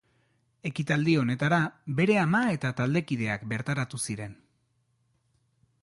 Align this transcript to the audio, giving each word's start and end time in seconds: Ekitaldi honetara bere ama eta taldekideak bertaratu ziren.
Ekitaldi 0.69 1.13
honetara 1.23 1.59
bere 1.99 2.17
ama 2.23 2.41
eta 2.55 2.73
taldekideak 2.81 3.47
bertaratu 3.53 4.01
ziren. 4.09 4.35